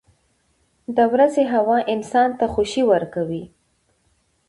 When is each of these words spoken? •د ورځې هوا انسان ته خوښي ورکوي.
•د 0.97 0.99
ورځې 1.13 1.43
هوا 1.53 1.77
انسان 1.93 2.29
ته 2.39 2.45
خوښي 2.53 2.83
ورکوي. 2.91 3.43